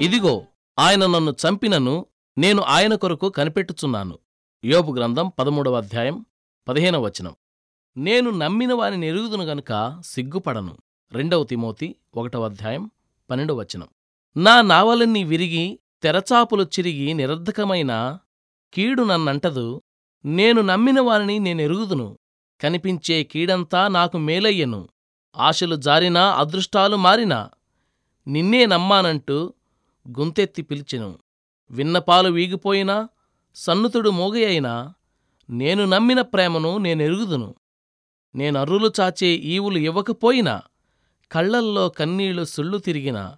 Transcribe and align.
ఇదిగో 0.00 0.44
ఆయన 0.78 1.06
నన్ను 1.06 1.30
చంపినను 1.30 2.06
నేను 2.38 2.62
ఆయన 2.62 2.94
కొరకు 2.94 3.28
కనిపెట్టుచున్నాను. 3.28 4.18
యోబు 4.64 4.92
గ్రంథం 4.92 5.32
పదమూడవ 5.38 5.76
అధ్యాయం 5.76 6.26
పదిహేనవ 6.68 7.02
వచనం. 7.02 7.36
నేను 7.96 8.30
నమ్మిన 8.30 8.74
వాని 8.74 8.96
నెరుగుదును 8.96 9.44
గనుక 9.44 10.02
సిగ్గుపడను. 10.04 10.76
రెండవ 11.12 11.44
తిమోతి 11.44 11.96
ఒకటవ 12.14 12.44
అధ్యాయం 12.44 12.90
పన్నెండవ 13.30 13.54
వచనం. 13.54 13.88
నా 14.36 14.62
నావలన్నీ 14.62 15.24
విరిగి 15.24 15.78
తెరచాపులు 16.02 16.62
చిరిగి 16.62 17.14
నిరర్ధకమైన 17.14 18.18
కీడు 18.74 19.02
నన్నంటదు. 19.02 19.82
నేను 20.24 20.60
నమ్మిన 20.60 21.00
వారిని 21.00 21.38
నేనెరుగుదును 21.38 22.18
కనిపించే 22.60 23.24
కీడంతా 23.24 23.88
నాకు 23.88 24.18
మేలయ్యను. 24.18 24.88
ఆశలు 25.36 25.76
జారినా 25.76 26.30
అదృష్టాలు 26.30 26.96
మారినా. 26.96 27.50
నిన్నే 28.26 28.66
నమ్మానంటూ 28.66 29.52
గుంతెత్తి 30.08 30.62
పిలిచెను. 30.62 31.18
విన్నపాలు 31.70 32.30
వీగిపోయినా 32.30 33.08
సన్నుతుడు 33.54 34.10
మోగయైనా 34.10 34.94
నేను 35.50 35.84
నమ్మిన 35.84 36.20
ప్రేమను 36.20 36.78
నేనెరుగుదును. 36.78 37.54
నేనర్రులు 38.34 38.92
చాచే 39.00 39.26
ఈవులు 39.26 39.78
ఇవ్వకపోయినా 39.78 40.62
కళ్ళల్లో 41.32 41.88
కన్నీళ్ళు 41.88 42.44
సుళ్ళు 42.44 42.78
తిరిగినా 42.78 43.36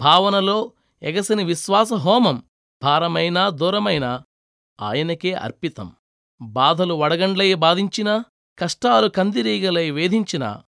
భావనలో 0.00 0.72
ఎగసని 1.02 1.44
విశ్వాస 1.44 1.92
హోమం 1.92 2.42
భారమైనా 2.82 3.48
దూరమైనా 3.48 4.22
ఆయనకే 4.80 5.32
అర్పితం. 5.32 5.92
బాధలు 6.42 6.94
వడగండ్లై 6.94 7.54
బాధించినా 7.54 8.24
కష్టాలు 8.58 9.08
కందిరీగలై 9.08 9.90
వేధించినా 9.90 10.62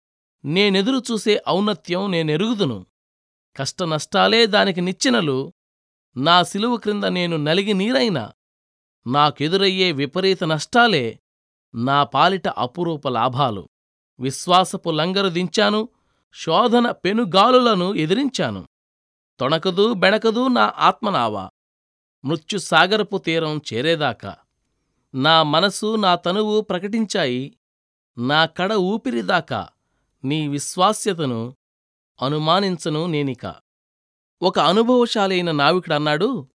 నేనెదురుచూసే 0.45 1.43
ఔన్నత్యం 1.49 2.11
నేనెరుగుదును. 2.11 2.87
కష్టనష్టాలే 3.57 4.47
దానికి 4.47 4.81
నిచ్చెనలు. 4.81 5.53
నా 6.17 6.43
సిలువ 6.43 6.77
క్రింద 6.77 7.05
నేను 7.05 7.37
నలిగి 7.37 7.75
నీరైనా 7.75 8.33
నాకెదురయ్యే 9.07 9.93
విపరీత 9.93 10.45
నష్టాలే 10.45 11.21
నా 11.75 12.05
పాలిట 12.05 12.49
అపురూప 12.49 13.09
లాభాలు. 13.09 13.69
విశ్వాసపు 14.21 14.91
లంగరు 14.91 15.29
దించాను 15.29 15.89
శోధన 16.35 16.91
పెనుగాలులను 16.91 17.95
ఎదిరించాను. 17.95 18.69
తొణకదు 19.41 19.93
బెణకదు 19.93 20.49
నా 20.49 20.75
ఆత్మనావా. 20.77 21.51
మృత్యుసాగరపు 22.25 23.19
తీరం 23.19 23.61
చేరేదాకా. 23.75 24.37
నా 25.15 25.43
మనసు 25.43 25.97
నా 25.97 26.15
తనువు 26.15 26.61
ప్రకటించాయి 26.61 27.57
నా 28.19 28.47
కడ 28.47 28.73
ఊపిరిదాకా. 28.73 29.69
నీ 30.25 30.49
విశ్వాస్యతను 30.49 31.57
అనుమానించను 32.23 33.07
నేనిక. 33.07 33.55
ఒక 34.43 34.59
అనుభవశాలైన 34.59 35.51
నావికుడన్నాడు 35.51 36.49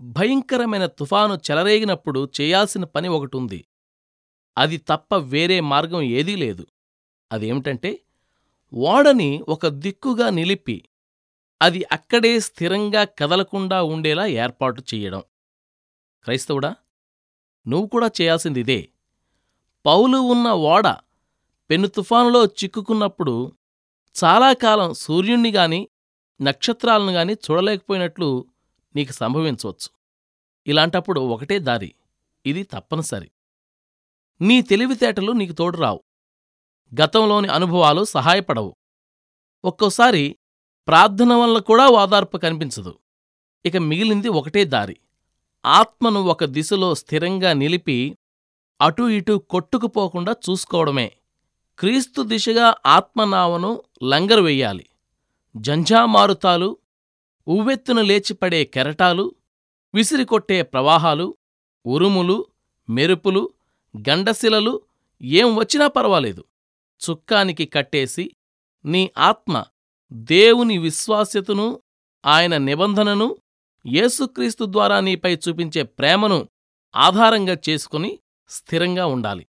భయంకరమైన 0.00 0.86
తుఫాను 0.86 1.34
చెలరేగినప్పుడు 1.34 2.28
చేయాల్సిన 2.40 2.84
పని 2.84 3.08
ఒకటుంది. 3.08 3.64
అది 4.58 4.76
తప్ప 4.76 5.16
వేరే 5.16 5.60
మార్గం 5.60 6.02
ఏదీ 6.02 6.36
లేదు. 6.36 6.66
అదేమిటంటే 7.32 8.00
ఓడని 8.74 9.44
ఒక 9.48 9.66
దిక్కుగా 9.66 10.30
నిలిపి 10.30 10.84
అది 11.62 11.84
అక్కడే 11.92 12.40
స్థిరంగా 12.40 13.04
కదలకుండా 13.04 13.82
ఉండేలా 13.82 14.26
ఏర్పాటు 14.26 14.80
చెయ్యడం. 14.80 15.22
క్రైస్తవుడా 16.24 16.76
నువ్వు 17.66 17.86
కూడా 17.86 18.10
చేయాల్సిందిదే 18.20 18.88
పౌలు 19.86 20.18
ఉన్న 20.18 20.48
ఓడ 20.48 20.88
పెను 21.70 21.88
తుఫానులో 21.88 22.44
చిక్కుకున్నప్పుడు 22.46 23.52
చాలా 24.16 24.52
కాలం 24.52 24.94
సూర్యుణ్ణి 24.94 25.50
గాని 25.50 25.88
నక్షత్రాలను 26.40 27.12
గాని 27.12 27.34
చూడలేకపోయినట్లు 27.34 28.44
నీకు 28.96 29.12
సంభవించవచ్చు. 29.12 29.88
ఇలాంటప్పుడు 30.66 31.20
ఒకటే 31.20 31.58
దారి 31.58 31.94
ఇది 32.46 32.62
తప్పనిసరి. 32.62 33.30
నీ 34.40 34.62
తెలివితేటలు 34.62 35.32
నీకు 35.32 35.52
తోడురావు. 35.52 36.00
గతంలోని 37.00 37.48
అనుభవాలు 37.48 38.04
సహాయపడవు. 38.04 38.76
ఒక్కోసారి 39.64 40.24
ప్రార్థన 40.88 41.32
వల్ల 41.32 41.58
కూడా 41.58 41.88
ఓదార్పు 41.88 42.36
కనిపించదు. 42.38 42.98
ఇక 43.66 43.76
మిగిలింది 43.76 44.28
ఒకటే 44.28 44.64
దారి. 44.64 44.96
ఆత్మను 45.64 46.20
ఒక 46.22 46.44
దిశలో 46.44 46.94
స్థిరంగా 46.94 47.52
నిలిపి 47.52 48.18
అటూ 48.80 49.08
ఇటూ 49.08 49.38
కొట్టుకుపోకుండా 49.38 50.32
చూసుకోవడమే 50.32 51.08
క్రీస్తు 51.78 52.22
దిశగా 52.22 52.74
ఆత్మనావను 52.86 53.82
లంగరు 54.02 54.42
వెయ్యాలి 54.42 54.84
జంఝామారుతాలు 55.56 56.78
ఉవ్వెత్తున 57.46 58.00
లేచిపడే 58.00 58.64
కెరటాలు 58.64 59.34
విసిరికొట్టే 59.94 60.62
ప్రవాహాలు 60.62 61.26
ఉరుములు 61.86 62.46
మెరుపులు 62.88 63.50
గండశిలలు 64.08 64.82
ఏం 65.22 65.56
వచ్చినా 65.56 65.86
పర్వాలేదు. 65.86 66.44
చుక్కానికి 67.02 67.64
కట్టేసి 67.64 68.30
నీ 68.84 69.10
ఆత్మ 69.18 69.64
దేవుని 70.12 70.78
విశ్వాస్యతను 70.78 71.80
ఆయన 72.26 72.56
నిబంధనను 72.58 73.36
యేసుక్రీస్తు 73.86 74.64
ద్వారా 74.64 75.00
నీపై 75.00 75.34
చూపించే 75.34 75.82
ప్రేమను 75.82 76.48
ఆధారంగా 76.96 77.56
చేసుకుని 77.68 78.18
స్థిరంగా 78.50 79.06
ఉండాలి. 79.06 79.46